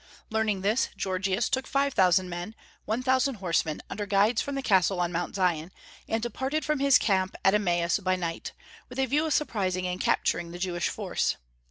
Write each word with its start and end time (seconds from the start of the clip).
Learning 0.31 0.61
this, 0.61 0.89
Gorgias 0.99 1.47
took 1.47 1.67
five 1.67 1.93
thousand 1.93 2.27
men, 2.27 2.55
one 2.85 3.03
thousand 3.03 3.35
horsemen, 3.35 3.83
under 3.87 4.07
guides 4.07 4.41
from 4.41 4.55
the 4.55 4.63
castle 4.63 4.99
on 4.99 5.11
Mount 5.11 5.35
Zion, 5.35 5.71
and 6.09 6.23
departed 6.23 6.65
from 6.65 6.79
his 6.79 6.97
camp 6.97 7.35
at 7.45 7.53
Emmaus 7.53 7.99
by 7.99 8.15
night, 8.15 8.51
with 8.89 8.97
a 8.97 9.05
view 9.05 9.27
of 9.27 9.33
surprising 9.35 9.85
and 9.85 10.01
capturing 10.01 10.49
the 10.49 10.57
Jewish 10.57 10.89
force. 10.89 11.35